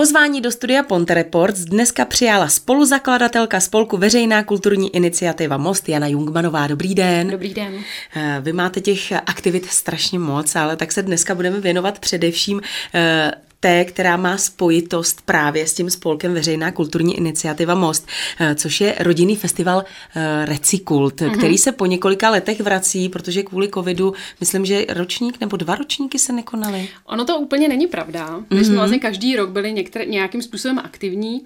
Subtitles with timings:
[0.00, 6.66] Pozvání do studia Ponte Reports dneska přijala spoluzakladatelka spolku Veřejná kulturní iniciativa Most Jana Jungmanová.
[6.66, 7.30] Dobrý den.
[7.30, 7.74] Dobrý den.
[8.16, 12.60] Eh, vy máte těch aktivit strašně moc, ale tak se dneska budeme věnovat především
[12.94, 18.06] eh, té, která má spojitost právě s tím spolkem Veřejná kulturní iniciativa Most,
[18.40, 19.84] eh, což je rodinný festival
[20.16, 21.38] eh, Recykult, mm-hmm.
[21.38, 26.18] který se po několika letech vrací, protože kvůli covidu, myslím, že ročník nebo dva ročníky
[26.18, 26.88] se nekonaly.
[27.04, 28.40] Ono to úplně není pravda.
[28.50, 28.64] My mm-hmm.
[28.64, 31.42] jsme vlastně každý rok byli některé, nějakým způsobem aktivní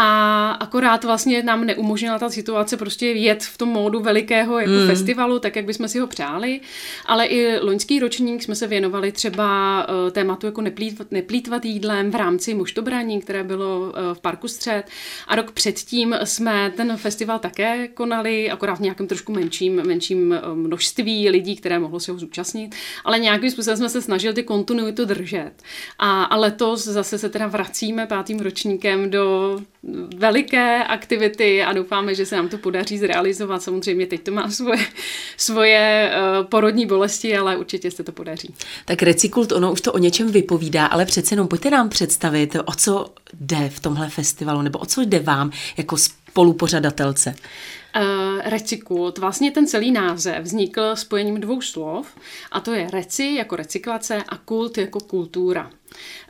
[0.00, 4.86] a akorát vlastně nám neumožnila ta situace prostě jet v tom módu velikého jako mm.
[4.86, 6.60] festivalu, tak jak bychom si ho přáli,
[7.06, 12.14] ale i loňský ročník jsme se věnovali třeba uh, tématu jako neplýtvat, neplýtvat jídlem v
[12.14, 14.82] rámci muštobraní, které bylo uh, v Parku Střed
[15.28, 20.54] a rok předtím jsme ten festival také konali, akorát v nějakém trošku menším, menším uh,
[20.56, 22.74] množství lidí, které mohlo se ho zúčastnit,
[23.04, 25.52] ale nějakým způsobem jsme se snažili ty kontinuitu držet.
[25.98, 29.58] A, a letos zase se teda vracíme pátým ročníkem do
[30.16, 33.62] veliké aktivity a doufáme, že se nám to podaří zrealizovat.
[33.62, 34.86] Samozřejmě teď to má svoje,
[35.36, 38.54] svoje uh, porodní bolesti, ale určitě se to podaří.
[38.84, 42.74] Tak Recykult, ono už to o něčem vypovídá, ale přece jenom pojďte nám představit, o
[42.74, 47.34] co jde v tomhle festivalu, nebo o co jde vám jako spolupořadatelce.
[47.96, 52.06] Uh, recykult, vlastně ten celý název vznikl spojením dvou slov
[52.52, 55.70] a to je reci jako recyklace a kult jako kultura.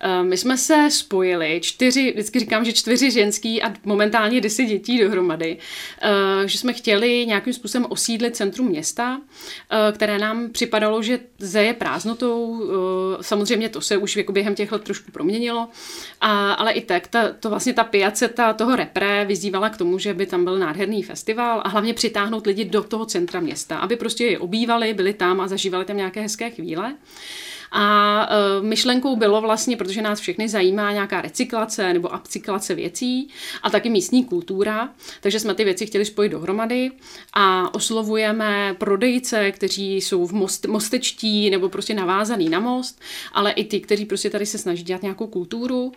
[0.01, 4.99] Eh, my jsme se spojili, čtyři, vždycky říkám, že čtyři ženský a momentálně deset dětí
[4.99, 5.57] dohromady,
[6.03, 9.21] eh, že jsme chtěli nějakým způsobem osídlit centrum města,
[9.71, 12.39] eh, které nám připadalo, že zeje prázdnotou.
[13.21, 15.69] Samozřejmě to se už jako během těch let trošku proměnilo,
[16.21, 20.15] a, ale i tak, ta, to vlastně ta piaceta toho repre vyzývala k tomu, že
[20.15, 24.27] by tam byl nádherný festival a hlavně přitáhnout lidi do toho centra města, aby prostě
[24.27, 26.95] je obývali, byli tam a zažívali tam nějaké hezké chvíle.
[27.73, 28.29] A
[28.61, 33.29] uh, myšlenkou bylo vlastně, protože nás všechny zajímá nějaká recyklace nebo upcyklace věcí
[33.63, 34.89] a taky místní kultura,
[35.21, 36.91] takže jsme ty věci chtěli spojit dohromady
[37.33, 43.01] a oslovujeme prodejce, kteří jsou v most, mostečtí nebo prostě navázaný na most,
[43.33, 45.93] ale i ty, kteří prostě tady se snaží dělat nějakou kulturu,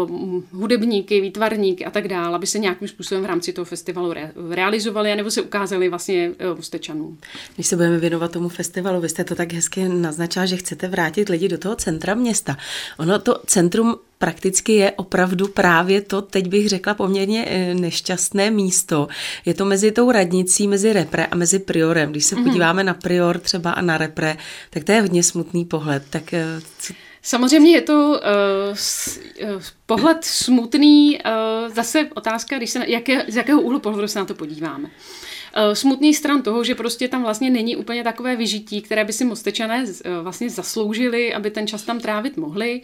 [0.00, 0.10] uh,
[0.52, 5.16] hudebníky, výtvarníky a tak dále, aby se nějakým způsobem v rámci toho festivalu re, realizovali
[5.16, 7.18] nebo se ukázali vlastně uh, mostečanům.
[7.54, 10.99] Když se budeme věnovat tomu festivalu, vy jste to tak hezky naznačila, že chcete vrátit
[11.00, 12.56] vrátit lidi do toho centra města.
[12.98, 19.08] Ono to centrum prakticky je opravdu právě to, teď bych řekla, poměrně eh, nešťastné místo.
[19.46, 22.10] Je to mezi tou radnicí, mezi repre a mezi priorem.
[22.10, 22.44] Když se mm-hmm.
[22.44, 24.36] podíváme na prior třeba a na repre,
[24.70, 26.02] tak to je hodně smutný pohled.
[26.10, 33.24] Tak eh, co, Samozřejmě je to uh, pohled smutný, uh, zase otázka, když se, jaké,
[33.28, 34.88] z jakého úhlu pohledu se na to podíváme.
[34.88, 35.39] Eh,
[35.72, 39.84] smutný stran toho, že prostě tam vlastně není úplně takové vyžití, které by si mostečané
[40.04, 42.82] eh, vlastně zasloužili, aby ten čas tam trávit mohli.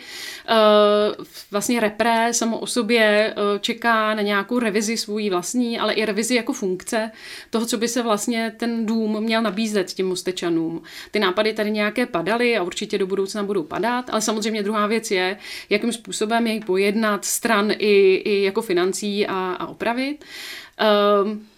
[0.49, 0.55] Eh,
[1.51, 6.53] vlastně repre samo o sobě čeká na nějakou revizi svůj vlastní, ale i revizi jako
[6.53, 7.11] funkce
[7.51, 10.83] toho, co by se vlastně ten dům měl nabízet těm mostečanům.
[11.11, 15.11] Ty nápady tady nějaké padaly a určitě do budoucna budou padat, ale samozřejmě druhá věc
[15.11, 15.39] je,
[15.71, 20.25] jakým způsobem jej pojednat stran i, i jako financí a, a opravit.
[21.25, 21.56] Um, Eh,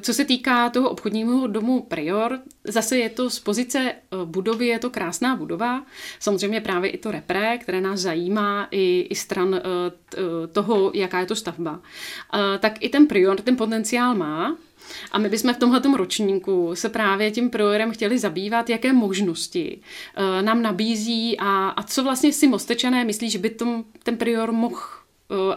[0.00, 4.78] co se týká toho obchodního domu Prior, zase je to z pozice eh, budovy, je
[4.78, 5.86] to krásná budova.
[6.20, 9.60] Samozřejmě právě i to repre, které nás zajímá, i, i stran eh,
[10.52, 11.80] toho, jaká je to stavba.
[12.58, 14.56] Tak i ten Prior ten potenciál má,
[15.12, 19.80] a my bychom v tomhle ročníku se právě tím priorem chtěli zabývat, jaké možnosti
[20.40, 24.78] nám nabízí a, a co vlastně si Mostečané myslí, že by tom, ten prior mohl
[24.78, 25.05] Eh,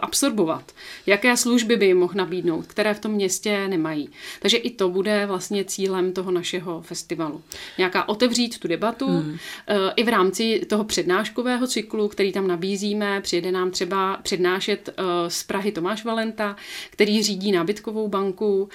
[0.02, 0.72] absorbovat,
[1.06, 4.08] jaké služby by jim mohl nabídnout, které v tom městě nemají.
[4.40, 7.42] Takže i to bude vlastně cílem toho našeho festivalu.
[7.78, 9.36] Nějaká otevřít tu debatu hmm.
[9.68, 13.20] Eh, i v rámci toho přednáškového cyklu, který tam nabízíme.
[13.20, 16.56] Přijede nám třeba přednášet eh, z Prahy Tomáš Valenta,
[16.90, 18.68] který řídí nábytkovou banku,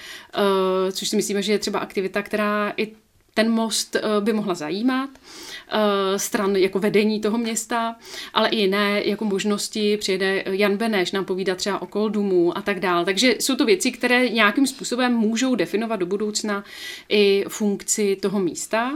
[0.92, 2.92] což si myslíme, že je třeba aktivita, která i
[3.36, 5.10] ten most by mohla zajímat.
[5.68, 7.96] Eh, stran jako vedení toho města,
[8.34, 9.96] ale i jiné jako možnosti.
[9.96, 13.04] Přijede Jan Beneš nám povídá třeba o Koldumu a tak dále.
[13.04, 16.64] Takže jsou to věci, které nějakým způsobem můžou definovat do budoucna
[17.08, 18.92] i funkci toho místa.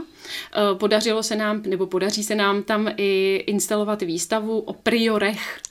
[0.53, 5.70] Eh, podařilo se nám, nebo podaří se nám tam i instalovat výstavu o priorech Eh,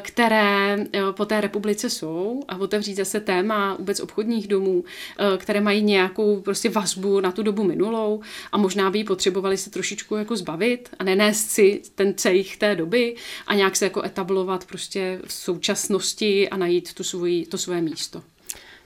[0.00, 4.84] které eh, po té republice jsou a otevřít zase téma vůbec obchodních domů,
[5.18, 8.22] eh, které mají nějakou prostě vazbu na tu dobu minulou
[8.52, 12.74] a možná by ji potřebovali se trošičku jako zbavit a nenést si ten cejch té
[12.74, 13.16] doby
[13.46, 18.22] a nějak se jako etablovat prostě v současnosti a najít tu svoji, to své místo.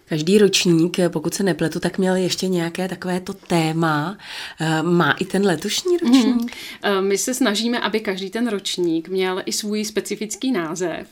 [0.09, 4.19] Každý ročník, pokud se nepletu, tak měl ještě nějaké takové to téma.
[4.61, 6.56] Eh, má i ten letošní ročník?
[6.83, 7.01] Mm-hmm.
[7.01, 11.06] My se snažíme, aby každý ten ročník měl i svůj specifický název.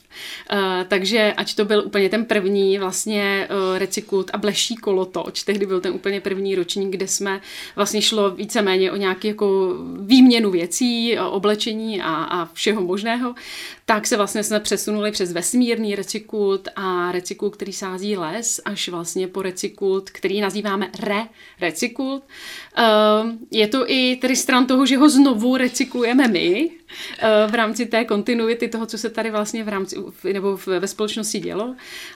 [0.50, 3.48] Eh, takže ať to byl úplně ten první vlastně
[3.78, 7.40] recykult a bleší kolotoč, tehdy byl ten úplně první ročník, kde jsme
[7.76, 13.34] vlastně šlo víceméně o nějaký jako výměnu věcí, oblečení a, a všeho možného,
[13.86, 19.28] tak se vlastně jsme přesunuli přes vesmírný recykult a recykult, který sází les, až vlastně
[19.28, 22.22] po recykult, který nazýváme re-recykult.
[22.76, 26.70] Ehm, je to i tedy stran toho, že ho znovu recyklujeme my,
[27.50, 29.96] v rámci té kontinuity toho, co se tady vlastně v rámci,
[30.32, 31.74] nebo ve společnosti dělo,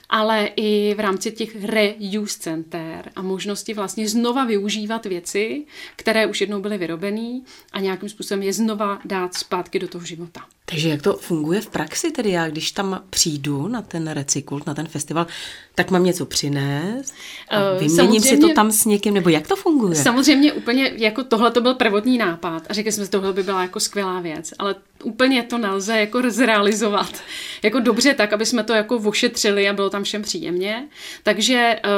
[0.09, 5.65] ale i v rámci těch reuse center a možnosti vlastně znova využívat věci,
[5.95, 7.41] které už jednou byly vyrobené
[7.71, 10.41] a nějakým způsobem je znova dát zpátky do toho života.
[10.69, 12.11] Takže jak to funguje v praxi?
[12.11, 15.27] Tedy já, když tam přijdu na ten recykult, na ten festival,
[15.75, 17.13] tak mám něco přinést
[17.49, 19.95] a eh, vyměním si to tam s někým, nebo jak to funguje?
[19.95, 23.61] Samozřejmě úplně, jako tohle to byl prvotní nápad a řekli jsme, že tohle by byla
[23.61, 24.66] jako skvělá věc, ale
[25.03, 27.21] úplně to nelze jako zrealizovat
[27.63, 30.87] jako dobře tak, aby jsme to jako ošetřili a bylo tam všem příjemně.
[31.23, 31.91] Takže uh,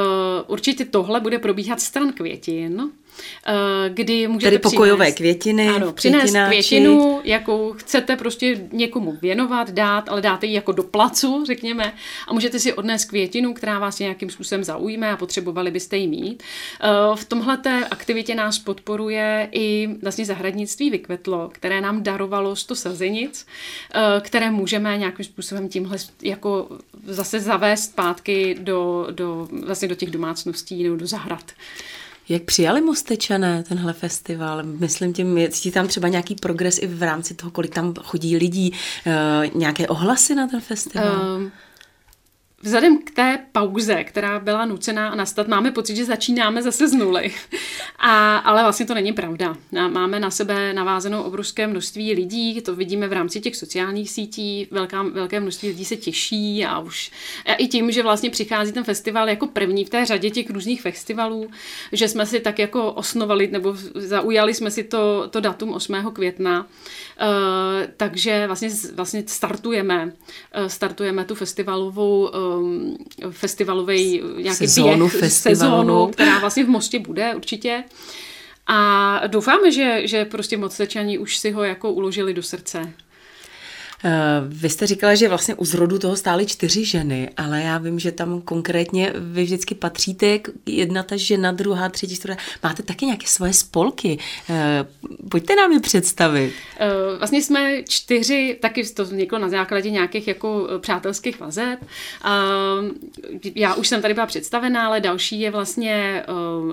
[0.46, 2.90] určitě tohle bude probíhat stran květin,
[3.88, 10.08] kdy můžete Tedy pokojové přinést, květiny, ano, přinést květinu, jakou chcete prostě někomu věnovat, dát,
[10.08, 11.92] ale dáte ji jako do placu, řekněme,
[12.28, 16.42] a můžete si odnést květinu, která vás nějakým způsobem zaujme a potřebovali byste ji mít.
[16.80, 17.58] Eh, v tomhle
[17.90, 23.46] aktivitě nás podporuje i vlastně zahradnictví Vykvetlo, které nám darovalo 100 sazenic,
[23.94, 26.68] eh, které můžeme nějakým způsobem tímhle jako
[27.06, 31.52] zase zavést zpátky do, do, vlastně do těch domácností nebo do zahrad.
[32.30, 34.62] Jak přijali Mostečané tenhle festival?
[34.62, 38.72] Myslím tím, je tam třeba nějaký progres i v rámci toho, kolik tam chodí lidí,
[39.06, 41.36] uh, nějaké ohlasy na ten festival?
[41.36, 41.52] Um,
[42.62, 47.34] Vzhledem k té pauze, která byla nucená nastat, máme pocit, že začínáme zase z nuly.
[47.98, 49.56] A, ale vlastně to není pravda.
[49.88, 55.02] Máme na sebe navázanou obrovské množství lidí, to vidíme v rámci těch sociálních sítí, velká,
[55.02, 57.10] velké množství lidí se těší a už
[57.46, 60.82] a i tím, že vlastně přichází ten festival jako první v té řadě těch různých
[60.82, 61.50] festivalů,
[61.92, 65.94] že jsme si tak jako osnovali nebo zaujali jsme si to, to datum 8.
[66.12, 66.66] května, uh,
[67.96, 72.49] takže vlastně, vlastně startujeme, uh, startujeme tu festivalovou uh,
[73.30, 77.84] festivalový nějaký sezónu, běh, sezónu, která vlastně v Mostě bude určitě.
[78.66, 82.92] A doufáme, že, že prostě mocečani už si ho jako uložili do srdce.
[84.04, 84.10] Eh,
[84.48, 88.12] vy jste říkala, že vlastně u zrodu toho stály čtyři ženy, ale já vím, že
[88.12, 92.42] tam konkrétně vy vždycky patříte, jedna ta žena, druhá, třetí, čtvrtá.
[92.62, 94.18] Máte taky nějaké svoje spolky.
[94.50, 94.86] Eh,
[95.30, 96.52] pojďte nám je představit.
[96.78, 96.88] Eh,
[97.18, 101.84] vlastně jsme čtyři, taky to vzniklo na základě nějakých jako přátelských vazeb.
[103.54, 106.24] Já už jsem tady byla představená, ale další je vlastně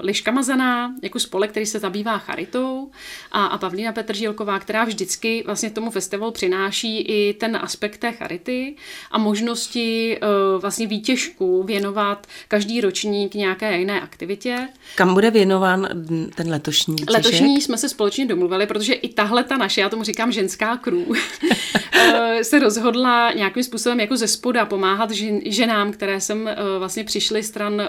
[0.01, 2.91] Liška Mazaná, jako spolek, který se zabývá charitou
[3.31, 8.75] a, a Pavlína Petržílková, která vždycky vlastně tomu festivalu přináší i ten aspekt té charity
[9.11, 14.67] a možnosti uh, vlastně výtěžku věnovat každý ročník nějaké jiné aktivitě.
[14.95, 15.87] Kam bude věnován
[16.35, 17.25] ten letošní výtěžek?
[17.25, 21.05] Letošní jsme se společně domluvili, protože i tahle ta naše, já tomu říkám ženská crew,
[21.93, 26.49] eh, se rozhodla nějakým způsobem jako ze spoda pomáhat žen, ženám, které jsem uh,
[26.79, 27.81] vlastně přišly stran,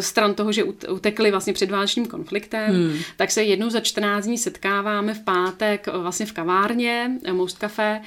[0.00, 2.98] stran toho, že utekly vlastně před válečným konfliktem, hmm.
[3.16, 8.01] tak se jednou za 14 dní setkáváme v pátek vlastně v kavárně Most Café Eh,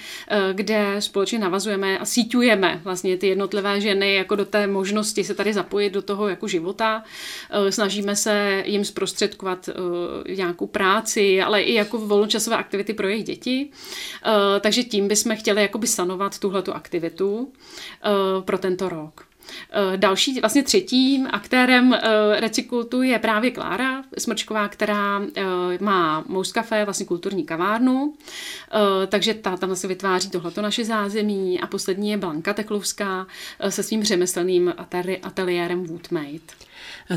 [0.54, 5.54] kde společně navazujeme a síťujeme vlastně ty jednotlivé ženy jako do té možnosti se tady
[5.54, 7.04] zapojit do toho jako života.
[7.50, 13.24] Eh, snažíme se jim zprostředkovat eh, nějakou práci, ale i jako volnočasové aktivity pro jejich
[13.24, 13.70] děti.
[14.62, 17.54] Takže tím bychom chtěli jakoby sanovat tuhletu aktivitu
[18.46, 19.26] pro tento rok.
[19.72, 25.44] Eh, další, vlastně třetím aktérem eh, Recykultu je právě Klára Smrčková, která eh,
[25.80, 28.14] má Mous Café, vlastně kulturní kavárnu,
[29.08, 33.28] takže ta tam zase vytváří tohleto naše zázemí a poslední je Blanka Teklovská
[33.70, 34.74] se svým řemeslným
[35.24, 36.66] ateliérem Woodmate.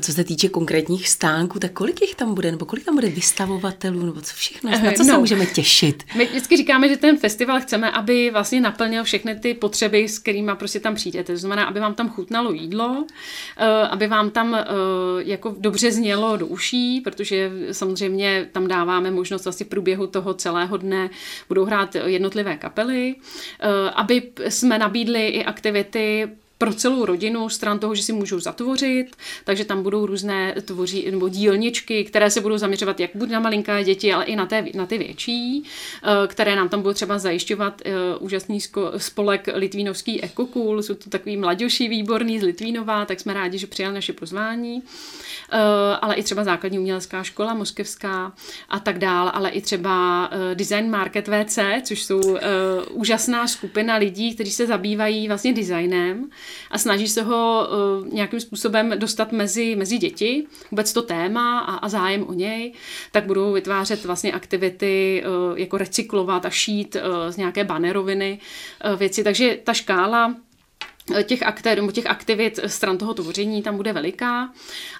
[0.01, 4.07] Co se týče konkrétních stánků, tak kolik jich tam bude, nebo kolik tam bude vystavovatelů,
[4.07, 6.05] nebo co všechno, na co no, se můžeme těšit?
[6.17, 10.53] My vždycky říkáme, že ten festival chceme, aby vlastně naplnil všechny ty potřeby, s kterými
[10.55, 11.33] prostě tam přijdete.
[11.33, 13.05] To znamená, aby vám tam chutnalo jídlo,
[13.57, 14.65] eh, aby vám tam eh,
[15.19, 20.77] jako dobře znělo do uší, protože samozřejmě tam dáváme možnost vlastně v průběhu toho celého
[20.77, 21.11] dne
[21.49, 23.15] budou hrát jednotlivé kapely,
[23.61, 29.17] eh, aby jsme nabídli i aktivity pro celou rodinu, stran toho, že si můžou zatvořit,
[29.45, 33.85] takže tam budou různé tvoří, nebo dílničky, které se budou zaměřovat jak buď na malinké
[33.85, 37.83] děti, ale i na, té, na ty větší, eh, které nám tam budou třeba zajišťovat
[37.87, 38.59] uh, úžasný
[38.97, 43.93] spolek Litvínovský Ekokul, jsou to takový mladější výborný z Litvínova, tak jsme rádi, že přijal
[43.93, 45.59] naše pozvání, uh,
[46.01, 48.33] ale i třeba základní umělecká škola moskevská
[48.69, 52.39] a tak dál, ale i třeba Design Market VC, což jsou
[52.91, 56.31] úžasná skupina lidí, kteří se zabývají vlastně designem
[56.71, 57.69] a snaží se ho
[58.01, 62.73] uh, nějakým způsobem dostat mezi, mezi děti, vůbec to téma a, a zájem o něj,
[63.13, 68.39] tak budou vytvářet vlastně aktivity uh, jako recyklovat a šít uh, z nějaké baneroviny
[68.85, 69.25] uh, věci.
[69.25, 70.35] Takže ta škála
[71.25, 74.53] těch, aktér, těch aktivit stran toho tvoření tam bude veliká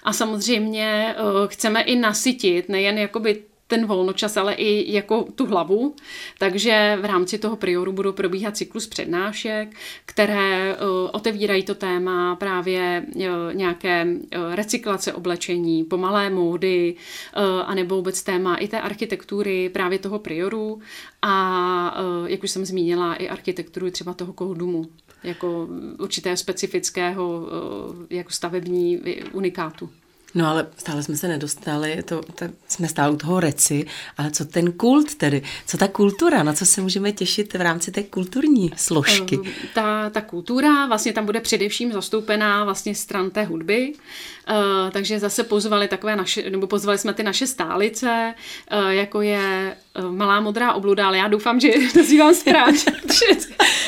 [0.03, 1.15] a samozřejmě
[1.47, 5.95] chceme i nasytit nejen jakoby ten volnočas, ale i jako tu hlavu.
[6.37, 13.05] Takže v rámci toho prioru budou probíhat cyklus přednášek, které uh, otevírají to téma právě
[13.15, 13.23] uh,
[13.53, 16.95] nějaké uh, recyklace oblečení, pomalé módy,
[17.65, 20.79] anebo vůbec téma i té architektury právě toho prioru
[21.21, 24.85] a, jak už jsem zmínila, i architekturu třeba toho koldumu
[25.23, 25.67] jako
[25.99, 27.47] určitého specifického
[28.09, 29.89] jako stavební unikátu.
[30.35, 33.85] No ale stále jsme se nedostali, to, to, jsme stále u toho reci,
[34.17, 35.41] ale co ten kult tedy?
[35.65, 36.43] Co ta kultura?
[36.43, 39.35] Na co se můžeme těšit v rámci té kulturní složky?
[39.35, 43.93] Ehm, ta, ta kultura vlastně tam bude především zastoupená vlastně stran té hudby,
[44.49, 48.33] uh, takže zase pozvali takové naše, nebo pozvali jsme ty naše stálice,
[48.73, 49.75] uh, jako je
[50.11, 52.77] Malá modrá obluda, ale já doufám, že nazývám správně,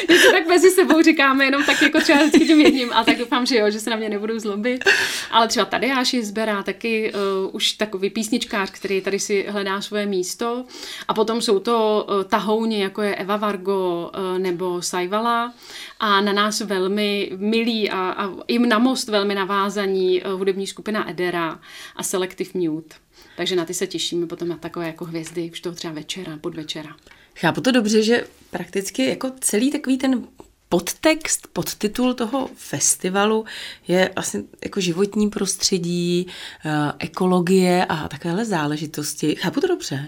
[0.09, 3.17] že se tak mezi sebou říkáme jenom tak jako třeba vždycky tím jedním a tak
[3.17, 4.83] doufám, že jo, že se na mě nebudou zlobit.
[5.31, 10.05] Ale třeba tady Jáši Zbera, taky uh, už takový písničkář, který tady si hledá svoje
[10.05, 10.65] místo.
[11.07, 15.53] A potom jsou to uh, tahouni, jako je Eva Vargo uh, nebo Sajvala
[15.99, 21.09] a na nás velmi milí a, a jim na most velmi navázaní uh, hudební skupina
[21.09, 21.59] Edera
[21.95, 22.95] a Selective Mute.
[23.37, 26.95] Takže na ty se těšíme potom na takové jako hvězdy, už toho třeba večera, podvečera.
[27.35, 30.27] Chápu to dobře, že prakticky jako celý takový ten
[30.69, 33.45] podtext, podtitul toho festivalu
[33.87, 36.27] je vlastně jako životní prostředí,
[36.65, 39.35] eh, ekologie a takovéhle záležitosti.
[39.35, 40.07] Chápu to dobře?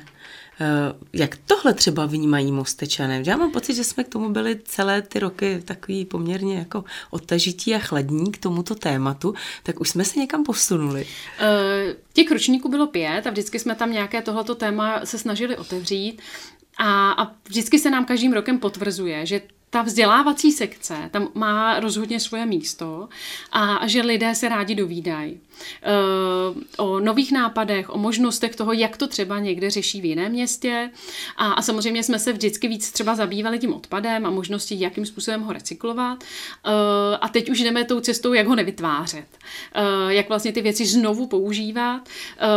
[0.61, 3.23] Eh, jak tohle třeba vnímají mostečané?
[3.25, 7.75] Já mám pocit, že jsme k tomu byli celé ty roky takový poměrně jako otažití
[7.75, 9.33] a chladní k tomuto tématu,
[9.63, 11.05] tak už jsme se někam posunuli.
[11.05, 11.47] Uh,
[12.13, 16.21] těch ročníků bylo pět a vždycky jsme tam nějaké tohleto téma se snažili otevřít.
[16.77, 19.41] A, a vždycky se nám každým rokem potvrzuje, že
[19.73, 23.09] ta vzdělávací sekce tam má rozhodně svoje místo
[23.51, 25.39] a, že lidé se rádi dovídají.
[25.83, 25.91] Eh,
[26.77, 30.89] o nových nápadech, o možnostech toho, jak to třeba někde řeší v jiném městě.
[31.37, 35.41] A, a samozřejmě jsme se vždycky víc třeba zabývali tím odpadem a možností, jakým způsobem
[35.41, 36.23] ho recyklovat.
[36.23, 39.27] Eh, a teď už jdeme tou cestou, jak ho nevytvářet.
[39.75, 42.09] Eh, jak vlastně ty věci znovu používat.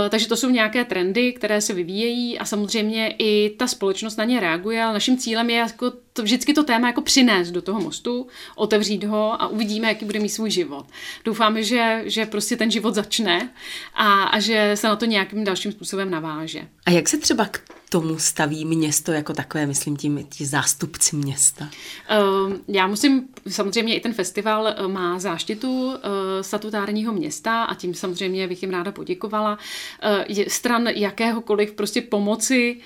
[0.08, 4.40] Takže to jsou nějaké trendy, které se vyvíjejí a samozřejmě i ta společnost na ně
[4.40, 8.26] reaguje, ale naším cílem je jako to, vždycky to téma jako přinést do toho mostu,
[8.54, 10.87] otevřít ho a uvidíme, jaký bude mít svůj život.
[11.25, 13.49] Doufáme, že, že prostě ten život začne
[13.94, 16.68] a, a že se na to nějakým dalším způsobem naváže.
[16.87, 21.69] A jak se třeba k tomu staví město jako takové, myslím tím, ti zástupci města?
[22.09, 27.95] Ehm, já musím, samozřejmě i ten festival eh, má záštitu eh, statutárního města a tím
[27.95, 29.59] samozřejmě bych jim ráda poděkovala.
[30.02, 32.76] Eh, stran jakéhokoliv prostě pomoci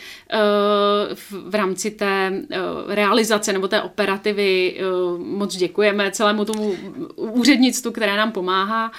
[1.31, 2.43] v rámci té
[2.87, 4.81] realizace nebo té operativy
[5.19, 6.77] moc děkujeme celému tomu
[7.17, 8.93] úřednictvu, které nám pomáhá.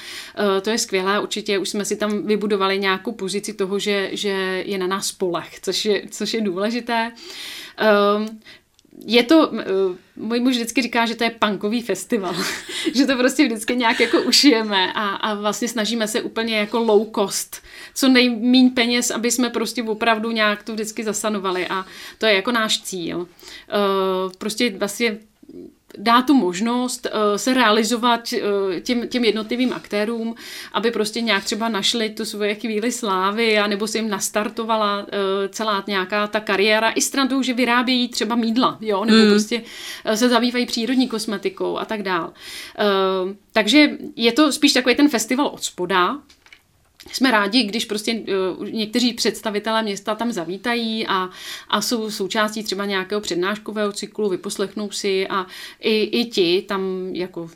[0.62, 4.78] To je skvělé, určitě už jsme si tam vybudovali nějakou pozici toho, že, že je
[4.78, 7.12] na nás spolech, což je, což je důležité.
[8.18, 8.40] Um,
[9.06, 9.60] je to, uh,
[10.16, 12.36] můj muž vždycky říká, že to je punkový festival,
[12.96, 17.08] že to prostě vždycky nějak jako ušijeme a, a vlastně snažíme se úplně jako low
[17.16, 21.86] cost, co nejmíň peněz, aby jsme prostě opravdu nějak to vždycky zasanovali a
[22.18, 23.18] to je jako náš cíl.
[23.18, 25.18] Uh, prostě vlastně
[25.98, 30.36] dá tu možnost uh, se realizovat uh, těm, těm jednotlivým aktérům,
[30.74, 35.06] aby prostě nějak třeba našli tu svoje chvíli slávy, a nebo se jim nastartovala uh,
[35.50, 39.30] celá nějaká ta kariéra i stran toho, že vyrábějí třeba mídla, jo, nebo mm.
[39.30, 39.62] prostě
[40.06, 42.34] uh, se zabývají přírodní kosmetikou a tak dál.
[43.24, 46.18] Uh, takže je to spíš takový ten festival od spoda,
[47.12, 48.22] jsme rádi, když prostě
[48.60, 51.30] uh, někteří představitelé města tam zavítají a,
[51.70, 55.46] a jsou součástí třeba nějakého přednáškového cyklu, vyposlechnou si a
[55.80, 57.50] i, i ti tam jako uh,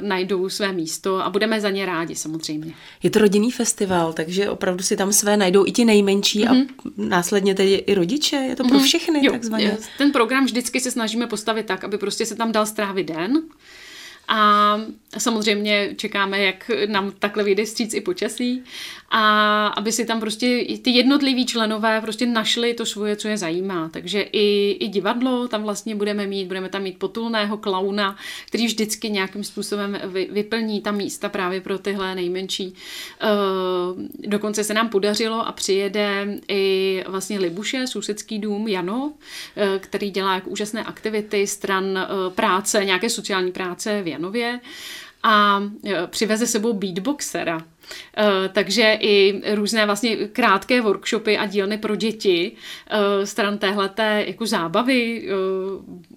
[0.00, 2.74] najdou své místo a budeme za ně rádi samozřejmě.
[3.02, 6.50] Je to rodinný festival, takže opravdu si tam své najdou i ti nejmenší mm-hmm.
[6.50, 7.08] a mhm.
[7.08, 8.84] následně tedy i rodiče, je to pro mm-hmm.
[8.84, 9.78] všechny jo, takzvaně.
[9.98, 13.42] Ten program vždycky se snažíme postavit tak, aby prostě se tam dal strávit den,
[14.32, 14.76] A
[15.18, 18.64] samozřejmě čekáme, jak nám takhle vyjde stříc i počasí
[19.10, 23.88] a aby si tam prostě ty jednotliví členové prostě našli to svoje, co je zajímá.
[23.88, 29.10] Takže i, i divadlo tam vlastně budeme mít, budeme tam mít potulného klauna, který vždycky
[29.10, 32.64] nějakým způsobem vy, vyplní ta místa právě pro tyhle nejmenší.
[32.64, 32.74] E,
[34.28, 39.12] dokonce se nám podařilo a přijede i vlastně Libuše, sousedský dům Jano,
[39.56, 44.60] e, který dělá jako úžasné aktivity stran e, práce, nějaké sociální práce v Janově
[45.22, 45.62] a
[46.10, 47.62] přiveze sebou beatboxera.
[48.52, 52.52] Takže i různé vlastně krátké workshopy a dílny pro děti
[53.24, 55.28] stran téhleté jako zábavy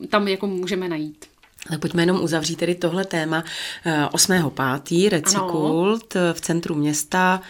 [0.09, 1.25] tam jako můžeme najít.
[1.69, 3.43] Tak pojďme jenom uzavřít tedy tohle téma
[3.85, 5.09] 8.5.
[5.09, 6.33] Recikult ano.
[6.33, 7.41] v centru města,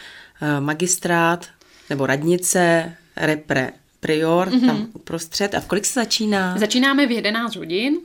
[0.60, 1.48] magistrát
[1.90, 4.66] nebo radnice, repre, prior, mm-hmm.
[4.66, 5.56] tam uprostřed.
[5.56, 6.58] A v kolik se začíná?
[6.58, 7.98] Začínáme v 11 hodin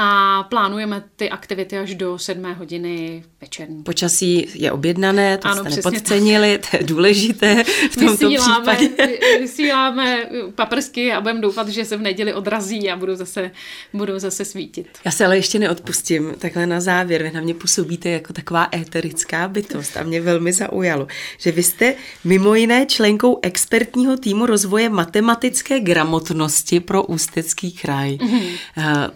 [0.00, 3.82] a plánujeme ty aktivity až do 7 hodiny večerní.
[3.82, 9.18] Počasí je objednané, to ano, jste nepodcenili, to je důležité v tomto vysíláme, případě.
[9.40, 13.50] Vysíláme paprsky a budeme doufat, že se v neděli odrazí a budou zase,
[13.92, 14.88] budou zase svítit.
[15.04, 19.48] Já se ale ještě neodpustím, takhle na závěr, vy na mě působíte jako taková éterická
[19.48, 21.06] bytost a mě velmi zaujalo,
[21.38, 21.94] že vy jste
[22.24, 28.16] mimo jiné členkou expertního týmu rozvoje matematické gramotnosti pro Ústecký kraj.
[28.16, 29.10] Mm-hmm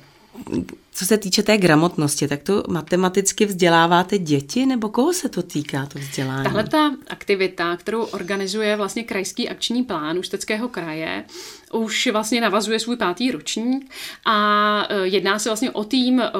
[0.94, 5.86] co se týče té gramotnosti, tak to matematicky vzděláváte děti, nebo koho se to týká,
[5.86, 6.44] to vzdělání?
[6.44, 11.24] Tahle ta aktivita, kterou organizuje vlastně krajský akční plán Ústeckého kraje,
[11.72, 13.90] už vlastně navazuje svůj pátý ročník
[14.24, 16.30] a e, jedná se vlastně o tým e,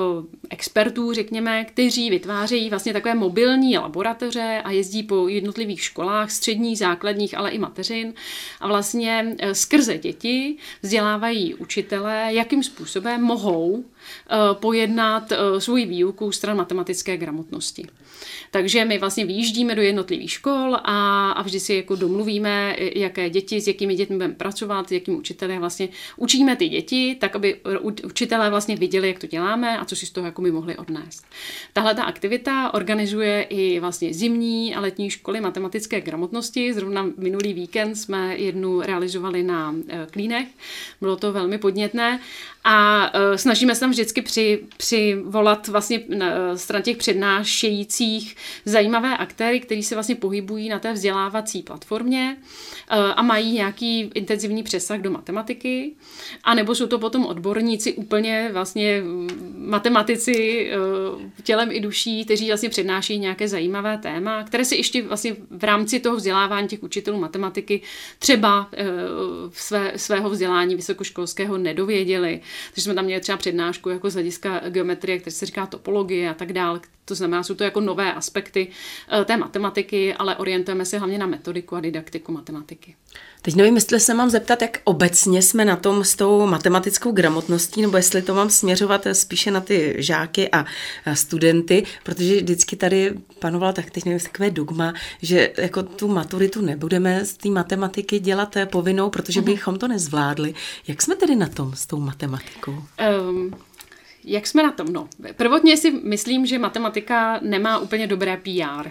[0.51, 7.39] expertů, řekněme, kteří vytvářejí vlastně takové mobilní laboratoře a jezdí po jednotlivých školách, středních, základních,
[7.39, 8.15] ale i mateřin
[8.61, 13.85] a vlastně e, skrze děti vzdělávají učitelé, jakým způsobem mohou
[14.53, 17.87] pojednat svůj výuku stran matematické gramotnosti.
[18.51, 23.61] Takže my vlastně vyjíždíme do jednotlivých škol a, a vždy si jako domluvíme, jaké děti,
[23.61, 27.57] s jakými dětmi budeme pracovat, s jakým učitelem vlastně učíme ty děti, tak aby
[28.05, 31.25] učitelé vlastně viděli, jak to děláme a co si z toho jako my mohli odnést.
[31.73, 36.75] Tahle ta aktivita organizuje i vlastně zimní a letní školy matematické gramotnosti.
[36.75, 39.75] Zrovna minulý víkend jsme jednu realizovali na
[40.11, 40.49] Klínech.
[41.01, 42.21] Bylo to velmi podnětné
[42.65, 49.61] a uh, snažíme se tam vždycky při, přivolat vlastně na stran těch přednášejících zajímavé aktéry,
[49.61, 55.11] kteří se vlastně pohybují na té vzdělávací platformě uh, a mají nějaký intenzivní přesah do
[55.11, 55.93] matematiky.
[56.45, 59.03] A nebo jsou to potom odborníci úplně vlastně
[59.57, 60.71] matematici
[61.15, 65.65] uh, tělem i duší, kteří vlastně přednáší nějaké zajímavé téma, které si ještě vlastně v
[65.65, 67.81] rámci toho vzdělávání těch učitelů matematiky
[68.19, 72.41] třeba uh, své, svého vzdělání vysokoškolského nedověděli.
[72.75, 76.35] Takže jsme tam měli třeba přednášku jako z hlediska geometrie, které se říká topologie a
[76.35, 76.81] tak dále.
[77.05, 78.69] To znamená, jsou to jako nové aspekty
[79.21, 82.97] eh, té matematiky, ale orientujeme se hlavně na metodiku a didaktiku matematiky.
[83.43, 87.83] Teď nevím, jestli se mám zeptat, jak obecně jsme na tom s tou matematickou gramotností,
[87.83, 90.65] nebo jestli to mám směřovat spíše na ty žáky a
[91.15, 97.25] studenty, protože vždycky tady panovala tak teď nevím, takové dogma, že jako tu maturitu nebudeme
[97.25, 99.45] z té matematiky dělat povinnou, protože uh-huh.
[99.45, 100.55] bychom to nezvládli.
[100.89, 102.42] Jak jsme tedy na tom s tou matematikou?
[102.67, 103.55] Um,
[104.25, 104.87] jak jsme na tom?
[104.93, 108.89] No, prvotně si myslím, že matematika nemá úplně dobré PR.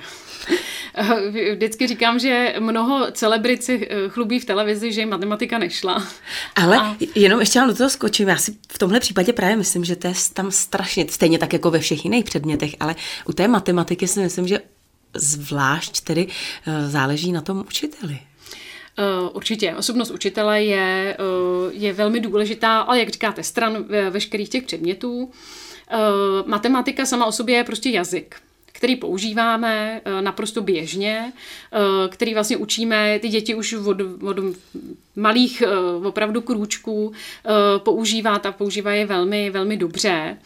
[1.56, 6.08] Vždycky říkám, že mnoho celebrit si eh, chlubí v televizi, že jim matematika nešla.
[6.56, 6.98] Ale a...
[7.16, 8.30] jenom ještě do toho skočím.
[8.30, 11.72] Já si v tomhle případě právě myslím, že to je tam strašně, stejně tak jako
[11.72, 14.60] ve všech jiných předmětech, ale u té matematiky si myslím, že
[15.14, 16.28] zvlášť tedy
[16.68, 18.20] eh, záleží na tom učiteli.
[19.00, 19.76] Uh, určitě.
[19.76, 25.24] Osobnost učitele je, uh, je velmi důležitá, ale jak říkáte, stran veškerých těch předmětů.
[25.24, 25.30] Uh,
[26.48, 28.36] matematika sama o sobě je prostě jazyk
[28.82, 31.34] který používáme naprosto běžně,
[32.10, 34.38] který vlastně učíme ty děti už od, od
[35.16, 35.64] malých
[35.98, 37.12] uh, opravdu krůčků
[37.78, 40.38] používat a používá je velmi, velmi dobře.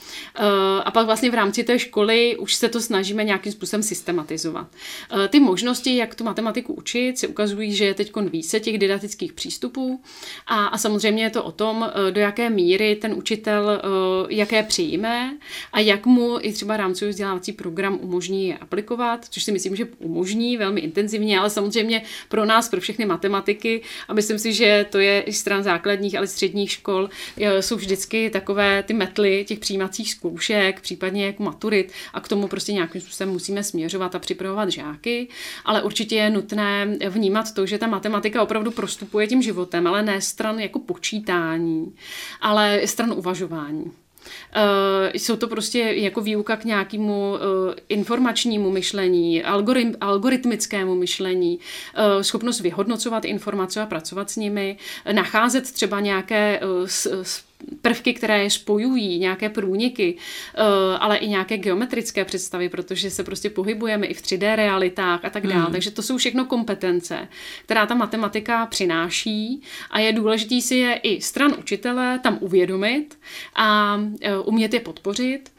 [0.84, 4.67] A pak vlastně v rámci té školy už se to snažíme nějakým způsobem systematizovat.
[5.30, 10.02] Ty možnosti, jak tu matematiku učit, se ukazují, že je teď více těch didaktických přístupů
[10.48, 13.82] a, a samozřejmě je to o tom, do jaké míry ten učitel
[14.30, 15.38] jaké přijme
[15.74, 19.85] a jak mu i třeba rámcový vzdělávací program umožní je aplikovat, což si myslím, že
[19.99, 24.99] umožní velmi intenzivně, ale samozřejmě pro nás, pro všechny matematiky, a myslím si, že to
[24.99, 27.09] je i stran základních, ale středních škol,
[27.59, 32.73] jsou vždycky takové ty metly těch přijímacích zkoušek, případně jako maturit a k tomu prostě
[32.73, 35.27] nějakým způsobem musíme směřovat a připravovat žáky,
[35.65, 40.21] ale určitě je nutné vnímat to, že ta matematika opravdu prostupuje tím životem, ale ne
[40.21, 41.95] stran jako počítání,
[42.41, 44.04] ale stran uvažování.
[45.13, 47.35] Jsou to prostě jako výuka k nějakému
[47.89, 49.43] informačnímu myšlení,
[50.01, 51.59] algoritmickému myšlení,
[52.21, 54.77] schopnost vyhodnocovat informace a pracovat s nimi,
[55.11, 56.59] nacházet třeba nějaké
[57.81, 60.17] prvky, které je spojují, nějaké průniky,
[60.55, 60.61] eh,
[60.99, 65.47] ale i nějaké geometrické představy, protože se prostě pohybujeme i v 3D realitách a tak
[65.47, 65.63] dále.
[65.63, 65.71] Hmm.
[65.71, 67.27] Takže to jsou všechno kompetence,
[67.65, 73.19] která ta matematika přináší a je důležité si je i stran učitele tam uvědomit
[73.55, 75.49] a eh, umět je podpořit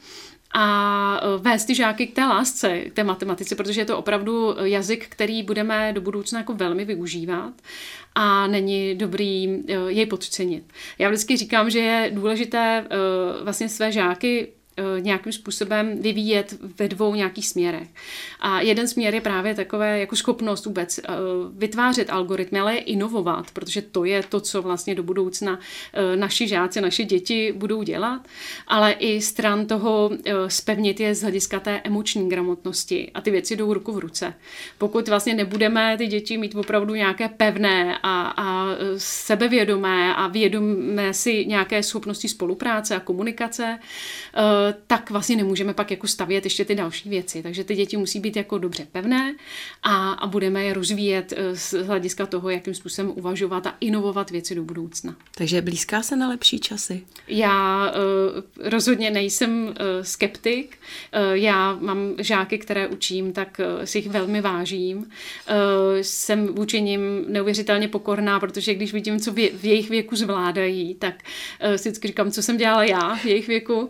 [0.53, 4.55] a e, vést ty žáky k té lásce, k té matematice, protože je to opravdu
[4.63, 7.53] jazyk, který budeme do budoucna jako velmi využívat
[8.15, 10.63] a není dobrý e, jej podcenit.
[10.99, 14.47] Já vždycky říkám, že je důležité e, vlastně své žáky
[14.99, 17.87] nějakým způsobem vyvíjet ve dvou nějakých směrech.
[18.39, 21.03] A jeden směr je právě takové jako schopnost vůbec eh,
[21.57, 25.59] vytvářet algoritmy, ale inovovat, protože to je to, co vlastně do budoucna
[25.93, 28.27] eh, naši žáci, naše děti budou dělat,
[28.67, 30.11] ale i stran toho
[30.47, 34.33] spevnit je z hlediska té emoční gramotnosti a ty věci jdou ruku v ruce.
[34.77, 41.45] Pokud vlastně nebudeme ty děti mít opravdu nějaké pevné a, a sebevědomé a vědomé si
[41.45, 43.79] nějaké schopnosti spolupráce a komunikace,
[44.87, 47.43] tak vlastně nemůžeme pak jako stavět ještě ty další věci.
[47.43, 49.35] Takže ty děti musí být jako dobře pevné
[49.83, 54.55] a, a budeme je rozvíjet eh, z hlediska toho, jakým způsobem uvažovat a inovovat věci
[54.55, 55.15] do budoucna.
[55.35, 57.01] Takže blízká se na lepší časy?
[57.27, 60.77] Já uh, rozhodně nejsem uh, skeptik.
[60.77, 64.97] Uh, já mám žáky, které učím, tak uh, si jich velmi vážím.
[64.97, 65.05] Uh,
[66.01, 71.15] jsem vůči nim neuvěřitelně pokorná, protože když vidím, co v, v jejich věku zvládají, tak
[71.69, 73.79] uh, si vždycky říkám, co jsem dělala já v jejich věku.
[73.79, 73.89] Uh,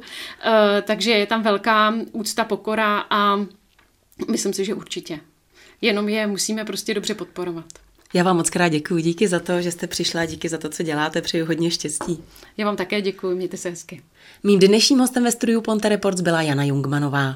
[0.81, 3.45] takže je tam velká úcta, pokora a
[4.31, 5.19] myslím si, že určitě.
[5.81, 7.65] Jenom je musíme prostě dobře podporovat.
[8.13, 9.03] Já vám moc krát děkuji.
[9.03, 11.21] Díky za to, že jste přišla, díky za to, co děláte.
[11.21, 12.23] Přeji hodně štěstí.
[12.57, 14.01] Já vám také děkuji, mějte se hezky.
[14.43, 17.35] Mým dnešním hostem ve studiu Ponte Reports byla Jana Jungmanová.